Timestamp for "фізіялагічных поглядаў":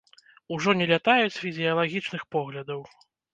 1.43-2.81